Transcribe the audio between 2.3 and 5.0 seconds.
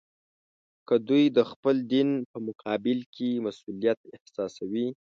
په مقابل کې مسوولیت احساسوي.